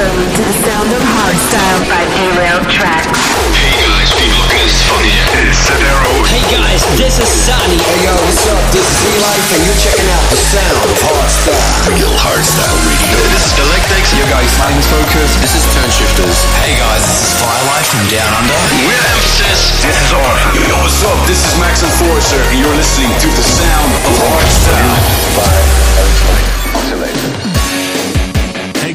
[0.00, 3.12] Welcome to the sound of hardstyle by Derailed Traxx.
[3.52, 5.12] Hey guys, people, this is funny.
[5.44, 6.24] It's Sodero.
[6.24, 7.76] Hey guys, this is Sunny.
[7.76, 8.64] Hey yo, what's up?
[8.72, 11.92] This is E-Life and you're checking out the sound of hardstyle.
[11.92, 13.20] Real hardstyle radio.
[13.28, 14.04] This is Dillytek.
[14.16, 15.36] Yo guys, my name is Focus.
[15.44, 16.48] This is Turnshifters.
[16.64, 18.56] Hey guys, this is Firelight from Down Under.
[18.88, 19.84] With emphasis.
[19.84, 20.64] This is awesome.
[20.64, 21.20] Yo, what's up?
[21.28, 24.96] This is Max Enforcer and you're listening to the sound of hardstyle.
[25.36, 25.60] By
[26.00, 26.56] Oscillator.
[26.72, 27.09] Oh, hey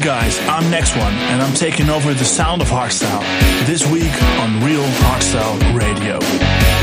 [0.06, 3.22] guys, I'm Nexone, and I'm taking over the sound of hardstyle
[3.66, 6.75] this week on Real Hardstyle Radio.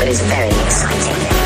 [0.00, 1.39] That is very exciting.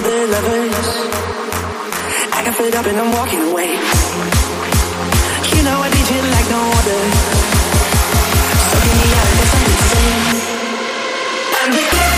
[0.00, 0.88] other lovers.
[2.32, 3.70] I got fed up and I'm walking away.
[5.52, 7.00] You know I did you like no other.
[8.70, 9.30] So me out.
[11.60, 12.09] I'm the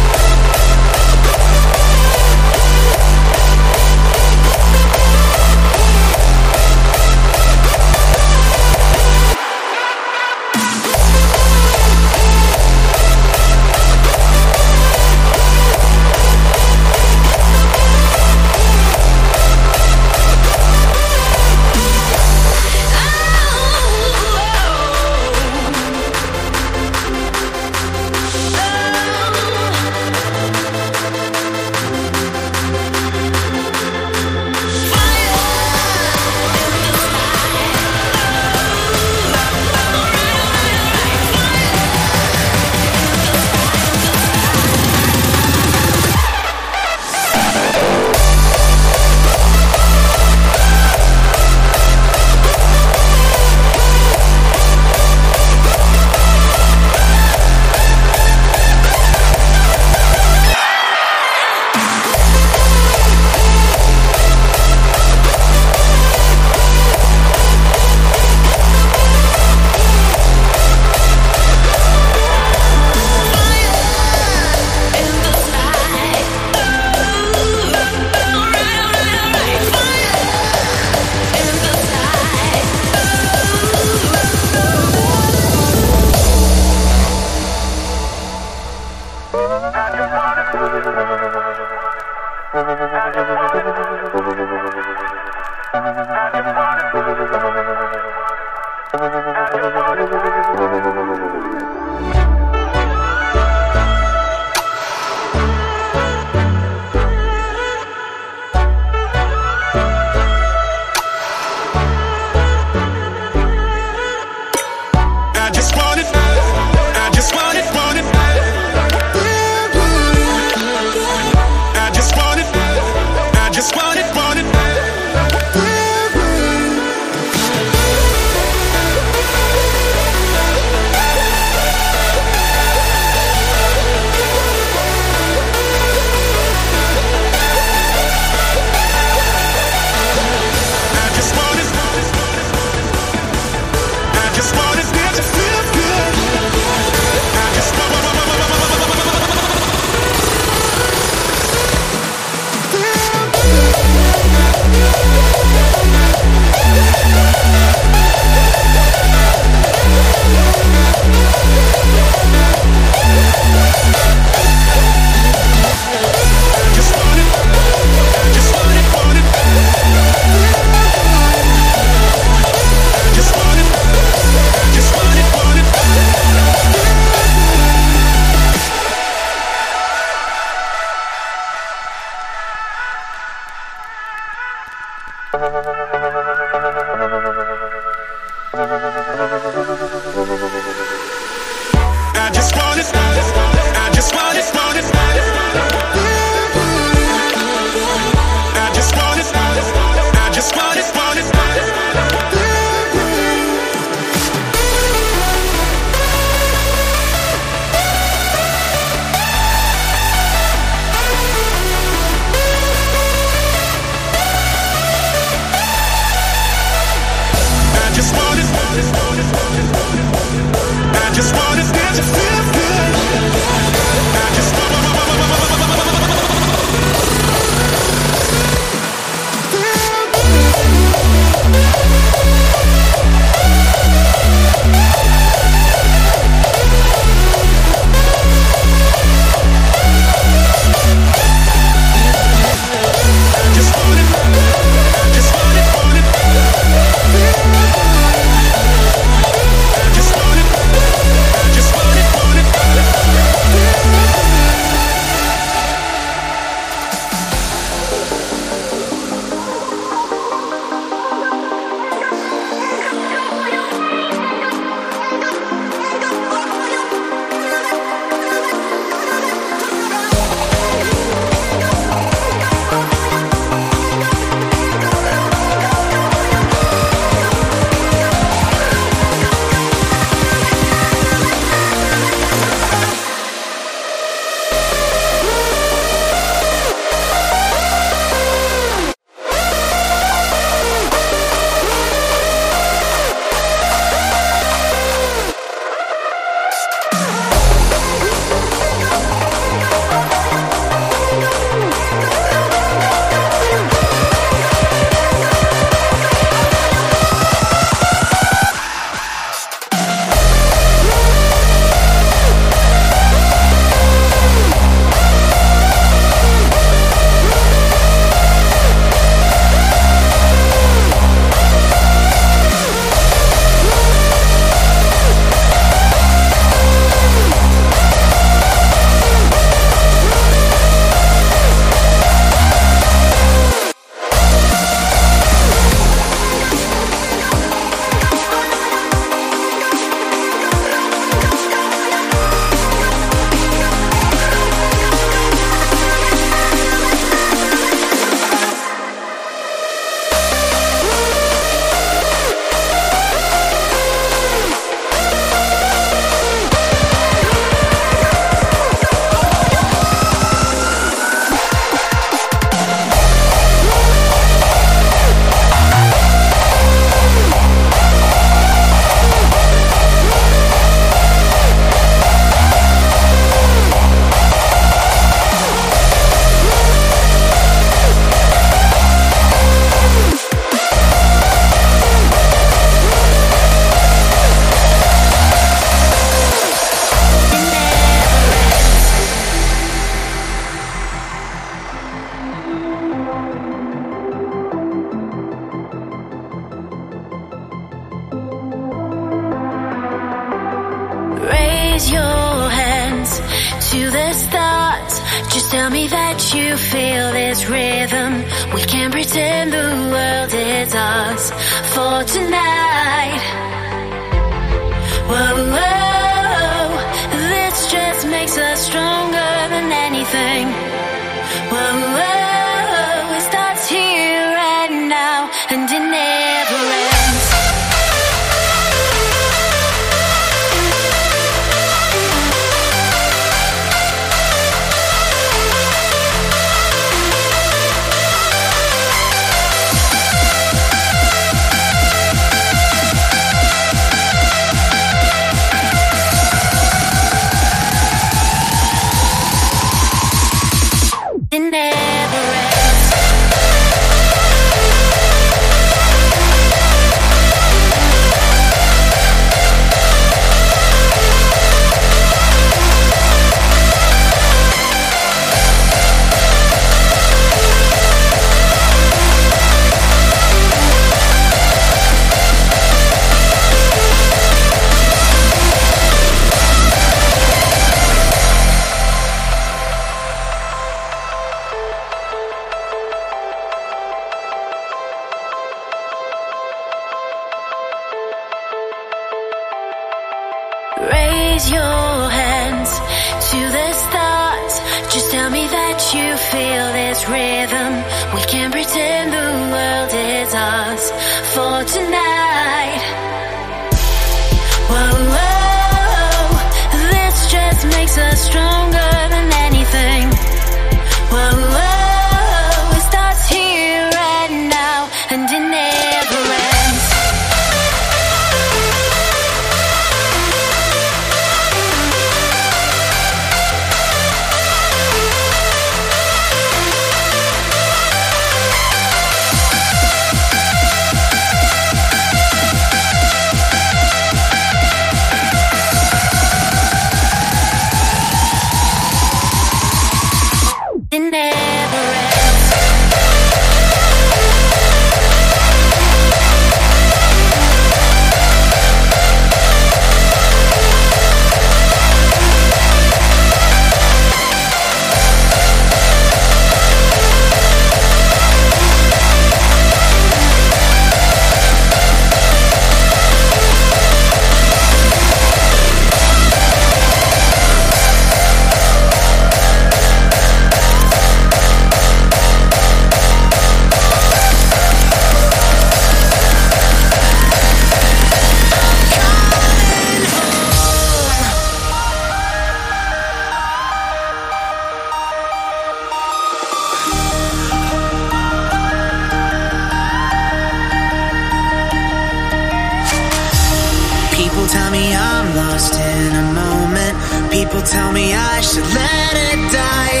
[594.72, 596.94] me I'm lost in a moment.
[597.30, 600.00] People tell me I should let it die.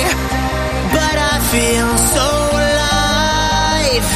[0.96, 2.28] But I feel so
[2.68, 4.08] alive.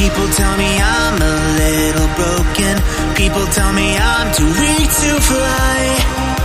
[0.00, 2.74] People tell me I'm a little broken.
[3.14, 6.37] People tell me I'm too weak to fly.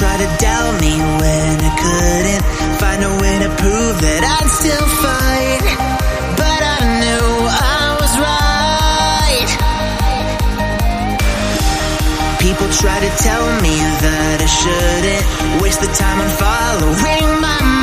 [0.00, 2.44] Try to doubt me when I couldn't
[2.80, 5.60] find a way to prove that I'd still fight.
[6.40, 7.28] But I knew
[7.76, 9.50] I was right.
[12.40, 15.24] People try to tell me that I shouldn't
[15.60, 17.79] waste the time on following my mind.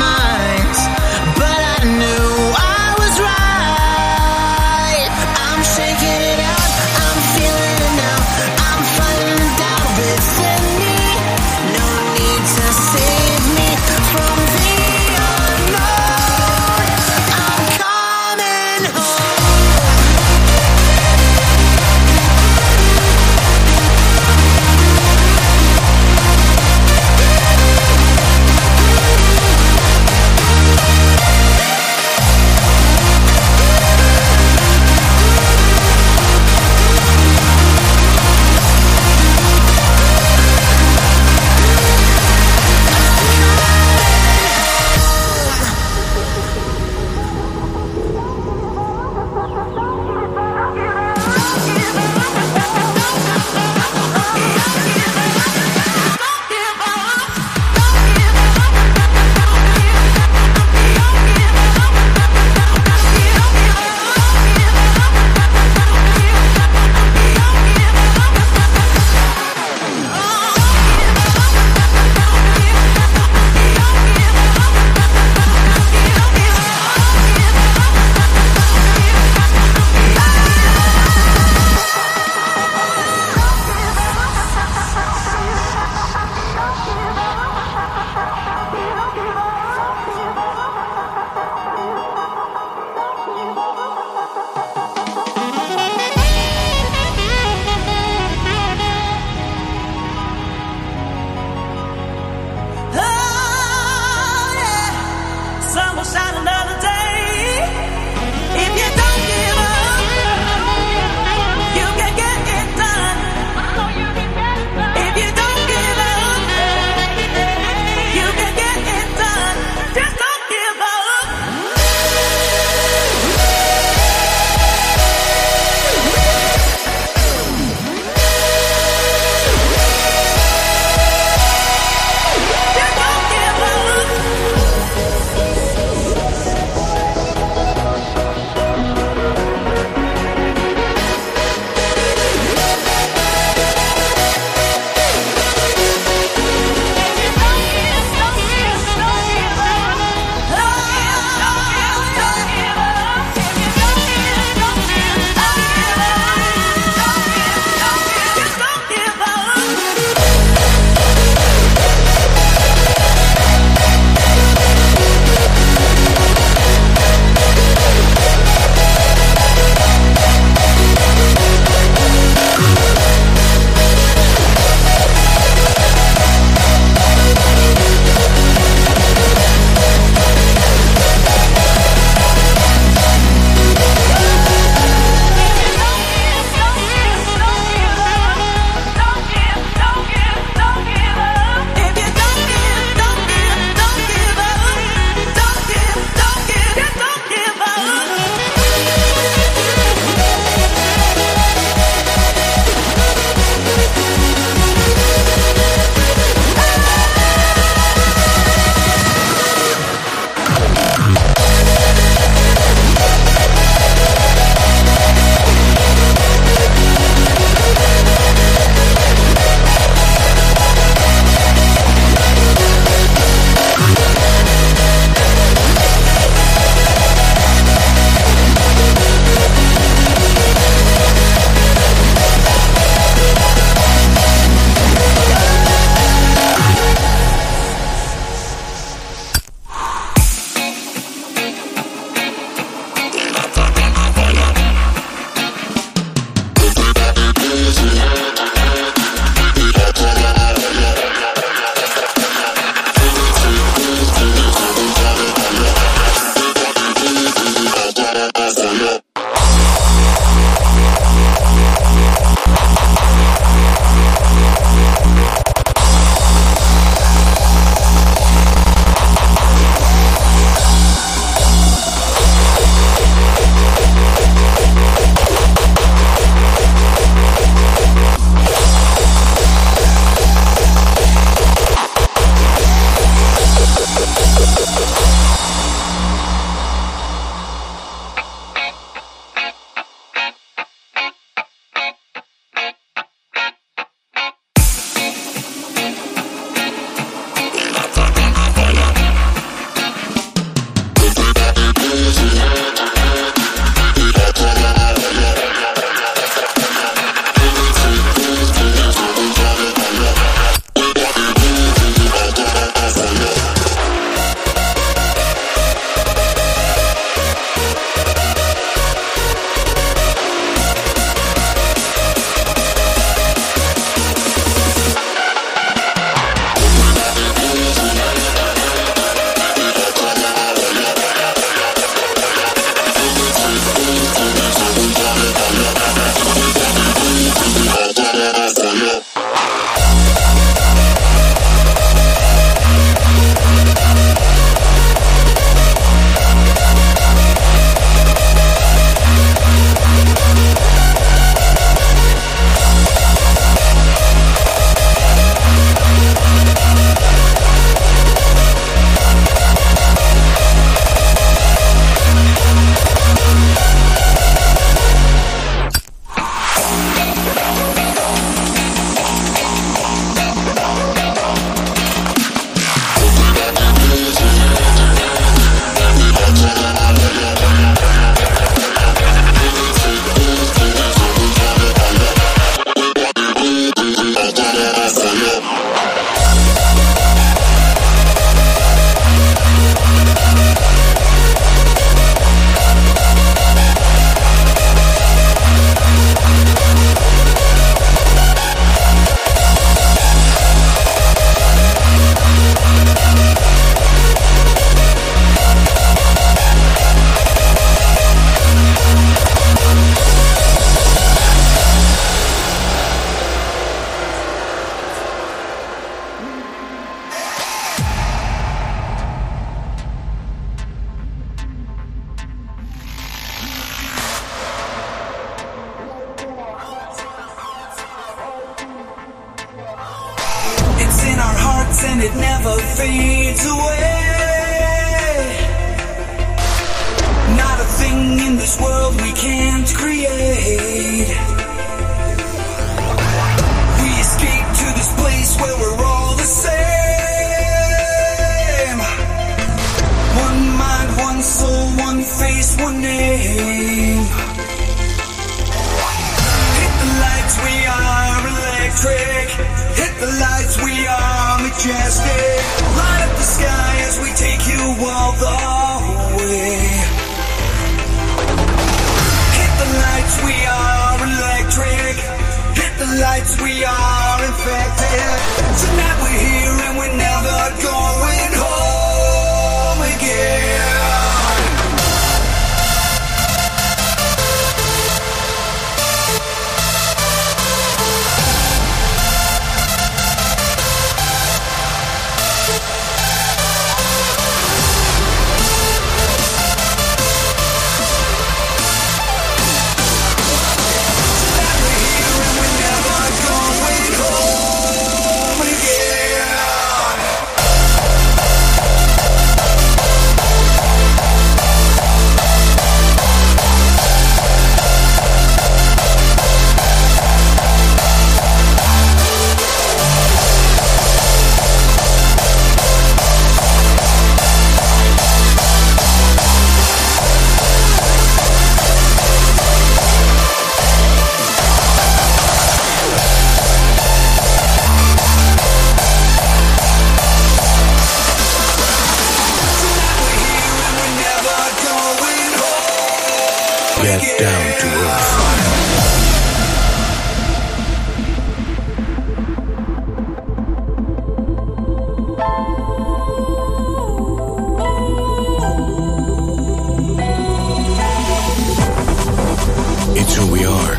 [560.18, 560.74] Who we are.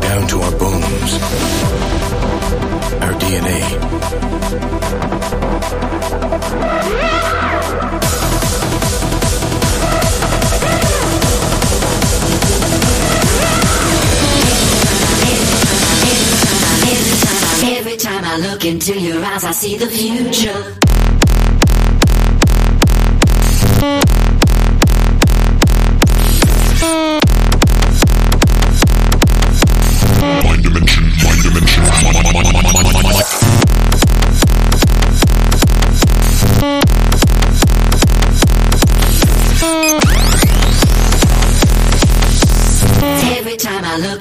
[0.00, 1.12] Down to our bones.
[3.02, 3.60] Our DNA.
[17.78, 20.81] Every time I look into your eyes, I see the future.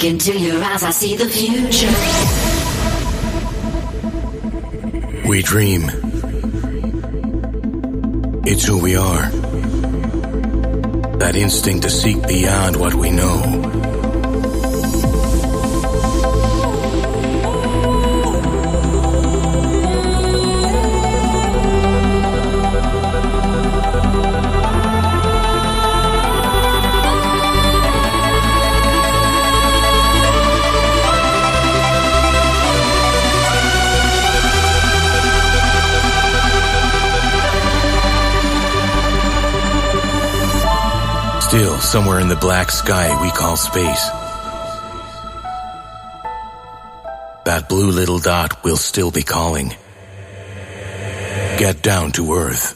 [0.02, 1.88] Look into your eyes, I see the future.
[5.28, 5.90] We dream.
[8.46, 9.30] It's who we are.
[11.20, 13.91] That instinct to seek beyond what we know.
[41.92, 44.10] Somewhere in the black sky we call space.
[47.44, 49.76] That blue little dot will still be calling.
[51.58, 52.71] Get down to earth.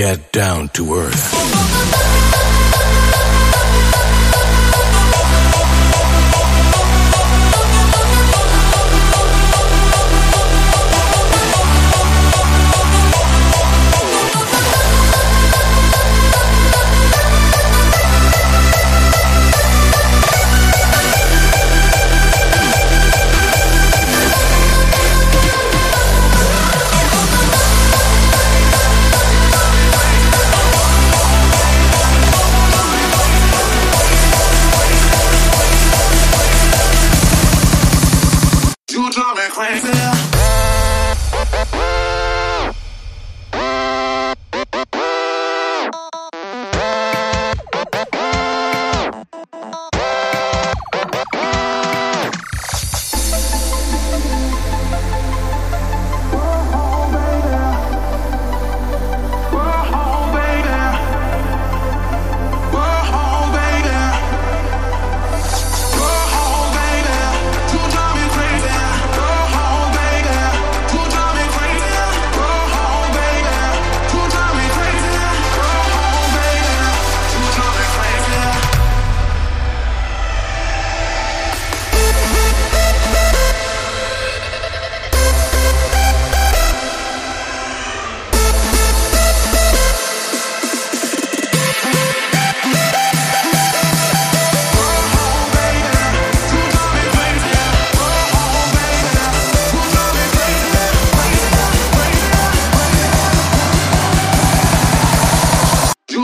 [0.00, 1.79] Get down to earth.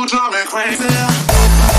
[0.06, 1.75] drama crazy.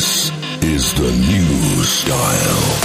[0.00, 0.30] This
[0.62, 2.79] is the new style.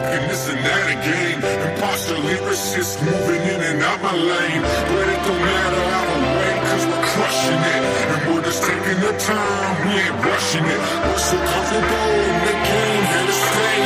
[0.00, 1.36] Talking this and that again.
[1.68, 4.62] Imposter lyricists moving in and out my lane.
[4.88, 7.82] But it don't matter either way, cause we're crushing it.
[8.12, 10.80] And we're just taking the time, we ain't rushing it.
[11.04, 13.80] We're so comfortable in the game, here to stay.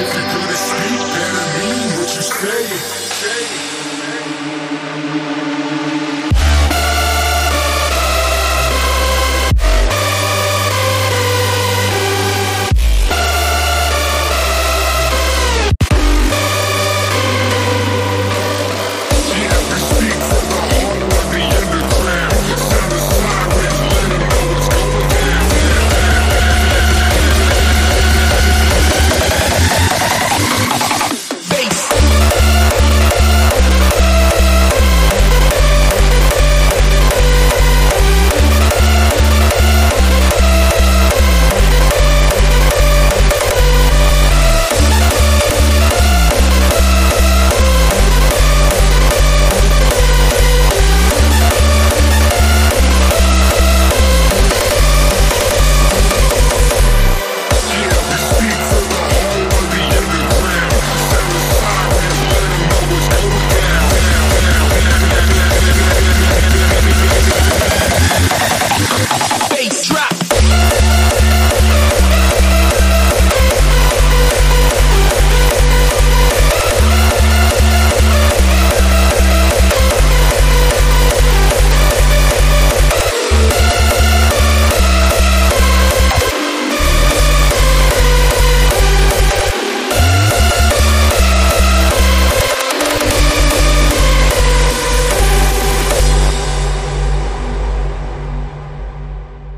[0.00, 2.64] If you're gonna speak, better mean what you say.
[3.20, 3.67] say.